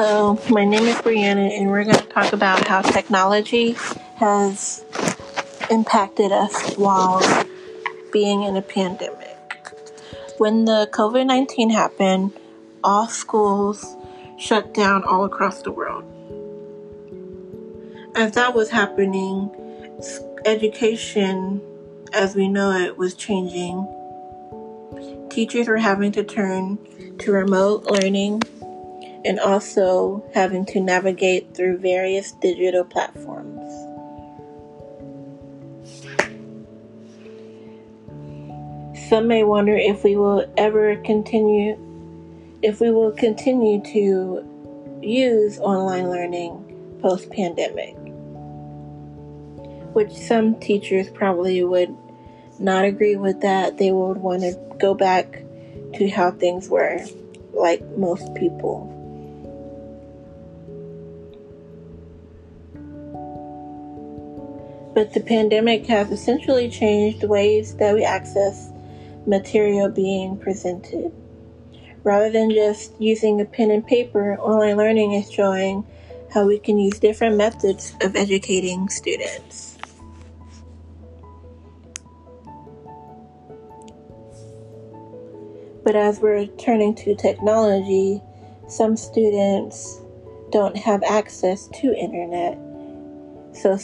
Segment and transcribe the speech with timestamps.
[0.00, 3.72] Hello, my name is Brianna, and we're going to talk about how technology
[4.18, 4.84] has
[5.72, 7.20] impacted us while
[8.12, 9.36] being in a pandemic.
[10.38, 12.30] When the COVID 19 happened,
[12.84, 13.96] all schools
[14.38, 16.04] shut down all across the world.
[18.14, 19.50] As that was happening,
[20.44, 21.60] education
[22.12, 23.84] as we know it was changing.
[25.28, 26.78] Teachers were having to turn
[27.18, 28.44] to remote learning
[29.24, 33.72] and also having to navigate through various digital platforms.
[39.08, 41.78] Some may wonder if we will ever continue
[42.60, 44.44] if we will continue to
[45.00, 47.94] use online learning post pandemic,
[49.94, 51.96] which some teachers probably would
[52.58, 53.78] not agree with that.
[53.78, 55.44] They would want to go back
[55.94, 57.00] to how things were,
[57.52, 58.97] like most people.
[64.98, 68.72] But the pandemic has essentially changed the ways that we access
[69.26, 71.12] material being presented.
[72.02, 75.86] Rather than just using a pen and paper, online learning is showing
[76.34, 79.78] how we can use different methods of educating students.
[85.84, 88.20] But as we're turning to technology,
[88.66, 90.00] some students
[90.50, 92.58] don't have access to internet.
[93.54, 93.78] So,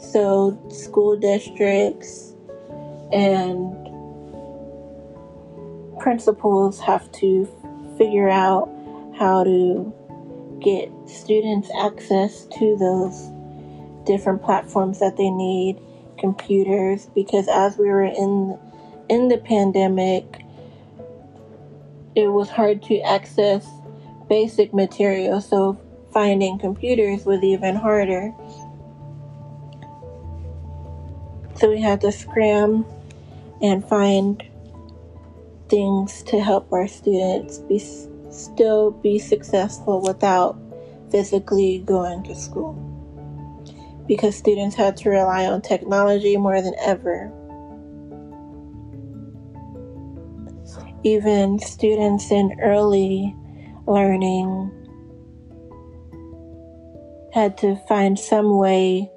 [0.00, 2.34] so school districts
[3.12, 3.72] and
[5.98, 7.46] principals have to
[7.96, 8.68] figure out
[9.18, 9.92] how to
[10.60, 13.30] get students access to those
[14.04, 15.78] different platforms that they need
[16.18, 18.58] computers because as we were in
[19.08, 20.44] in the pandemic
[22.14, 23.66] it was hard to access
[24.28, 25.78] basic materials so
[26.12, 28.32] finding computers was even harder
[31.56, 32.84] so we had to scram
[33.60, 34.42] and find
[35.68, 37.78] things to help our students be
[38.30, 40.58] still be successful without
[41.10, 42.74] physically going to school
[44.06, 47.30] because students had to rely on technology more than ever.
[51.04, 53.34] Even students in early
[53.86, 54.70] learning
[57.32, 59.10] had to find some way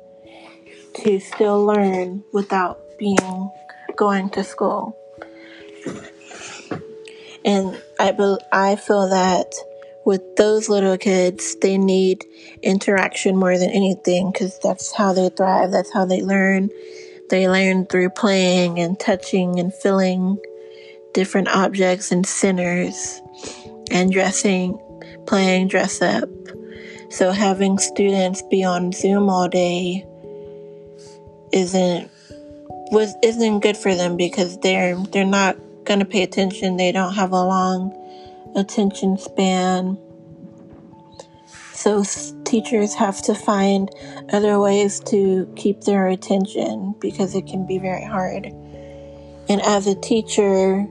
[0.95, 3.51] to still learn without being
[3.95, 4.97] going to school.
[7.43, 9.53] And I, be, I feel that
[10.05, 12.23] with those little kids, they need
[12.61, 15.71] interaction more than anything because that's how they thrive.
[15.71, 16.69] That's how they learn.
[17.29, 20.37] They learn through playing and touching and feeling
[21.13, 23.21] different objects and centers
[23.91, 24.79] and dressing,
[25.25, 26.29] playing dress up.
[27.09, 30.05] So having students be on Zoom all day
[31.55, 32.11] isn't
[32.91, 36.77] was isn't good for them because they're they're not going to pay attention.
[36.77, 37.93] They don't have a long
[38.55, 39.97] attention span.
[41.73, 42.03] So
[42.45, 43.89] teachers have to find
[44.31, 48.45] other ways to keep their attention because it can be very hard.
[49.47, 50.87] And as a teacher,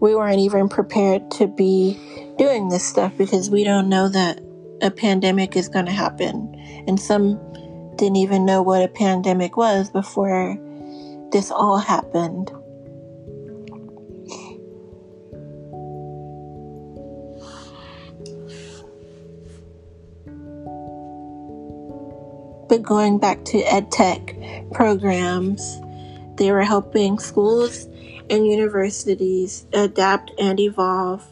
[0.00, 1.98] we weren't even prepared to be
[2.38, 4.40] doing this stuff because we don't know that
[4.82, 6.54] a pandemic is going to happen.
[6.86, 7.40] And some
[7.96, 10.58] didn't even know what a pandemic was before
[11.32, 12.50] this all happened.
[22.68, 25.80] But going back to EdTech programs,
[26.36, 27.86] they were helping schools
[28.28, 31.24] and universities adapt and evolve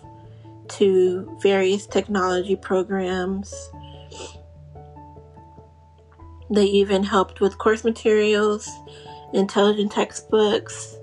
[0.69, 3.53] to various technology programs.
[6.51, 8.69] They even helped with course materials,
[9.33, 10.97] intelligent textbooks,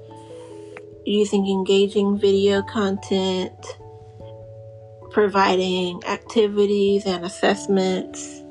[1.06, 3.54] using engaging video content,
[5.12, 8.42] providing activities and assessments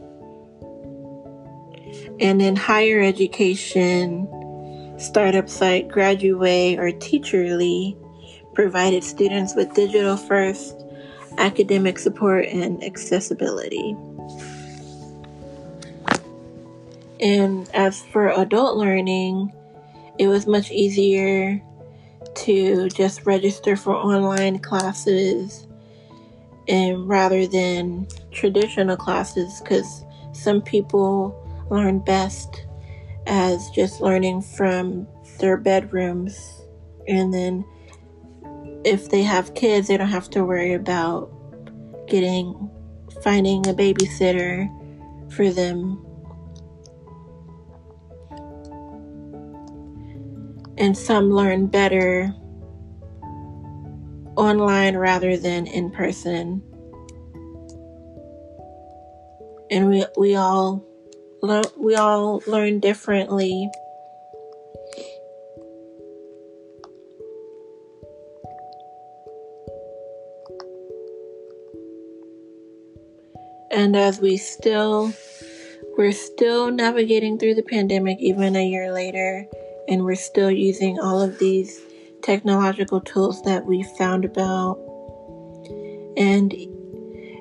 [2.21, 4.29] and in higher education,
[4.99, 7.97] startups like Graduate or Teacherly
[8.55, 10.85] provided students with digital first
[11.39, 13.97] academic support and accessibility.
[17.21, 19.53] And as for adult learning,
[20.19, 21.63] it was much easier
[22.35, 25.67] to just register for online classes
[26.69, 31.37] and rather than traditional classes because some people
[31.71, 32.67] learn best
[33.27, 35.07] as just learning from
[35.39, 36.63] their bedrooms.
[37.09, 37.65] And then
[38.85, 41.31] if they have kids, they don't have to worry about
[42.09, 42.71] getting
[43.23, 44.69] finding a babysitter
[45.33, 46.05] for them.
[50.81, 52.35] And some learn better
[54.35, 56.63] online rather than in person.
[59.71, 60.83] And we, we all
[61.43, 63.71] learn we all learn differently.
[73.71, 75.13] And as we still,
[75.97, 79.47] we're still navigating through the pandemic even a year later,
[79.91, 81.81] and we're still using all of these
[82.23, 84.79] technological tools that we found about.
[86.17, 86.55] And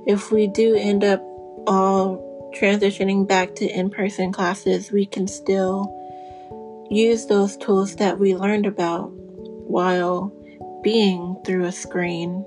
[0.07, 1.21] if we do end up
[1.67, 5.95] all transitioning back to in person classes, we can still
[6.89, 10.33] use those tools that we learned about while
[10.83, 12.43] being through a screen.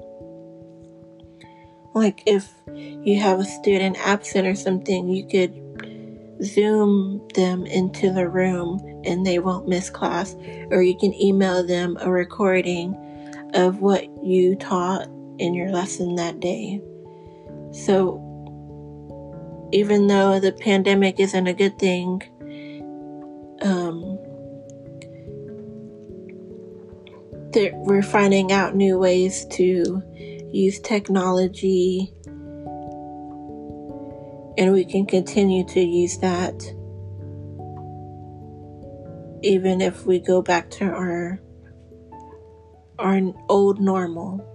[1.95, 5.62] Like if you have a student absent or something, you could
[6.45, 10.35] zoom them into the room and they won't miss class,
[10.71, 12.95] or you can email them a recording
[13.55, 15.09] of what you taught
[15.39, 16.81] in your lesson that day.
[17.73, 18.21] So,
[19.73, 22.23] even though the pandemic isn't a good thing,
[23.63, 24.19] um,
[27.55, 30.03] we're finding out new ways to
[30.53, 32.15] use technology
[34.59, 36.55] and we can continue to use that
[39.43, 41.41] even if we go back to our
[42.99, 44.47] our old normal